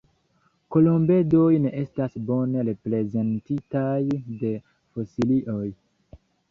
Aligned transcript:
Kolombedoj 0.75 1.49
ne 1.67 1.73
estas 1.83 2.17
bone 2.31 2.65
reprezentitaj 2.71 3.95
de 4.43 4.59
fosilioj. 4.73 5.65